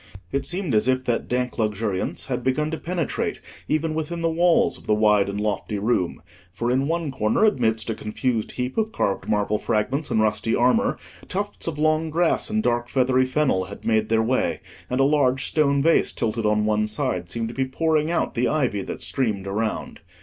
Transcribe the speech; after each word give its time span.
It 0.31 0.47
seemed 0.47 0.73
as 0.73 0.87
if 0.87 1.03
that 1.05 1.27
dank 1.27 1.59
luxuriance 1.59 2.25
had 2.25 2.43
begun 2.43 2.71
to 2.71 2.77
penetrate 2.79 3.39
even 3.67 3.93
within 3.93 4.23
the 4.23 4.31
walls 4.31 4.75
of 4.79 4.87
the 4.87 4.95
wide 4.95 5.29
and 5.29 5.39
lofty 5.39 5.77
room; 5.77 6.23
for 6.51 6.71
in 6.71 6.87
one 6.87 7.11
corner, 7.11 7.45
amidst 7.45 7.87
a 7.87 7.93
confused 7.93 8.53
heap 8.53 8.79
of 8.79 8.91
carved 8.91 9.29
marble 9.29 9.59
fragments 9.59 10.09
and 10.09 10.19
rusty 10.19 10.55
armour, 10.55 10.97
tufts 11.27 11.67
of 11.67 11.77
long 11.77 12.09
grass 12.09 12.49
and 12.49 12.63
dark 12.63 12.89
feathery 12.89 13.25
fennel 13.25 13.65
had 13.65 13.85
made 13.85 14.09
their 14.09 14.23
way, 14.23 14.61
and 14.89 14.99
a 14.99 15.03
large 15.03 15.45
stone 15.45 15.83
vase, 15.83 16.11
tilted 16.11 16.47
on 16.47 16.65
one 16.65 16.87
side, 16.87 17.29
seemed 17.29 17.49
to 17.49 17.53
be 17.53 17.65
pouring 17.65 18.09
out 18.09 18.33
the 18.33 18.47
ivy 18.47 18.81
that 18.81 19.03
streamed 19.03 19.45
around. 19.45 19.99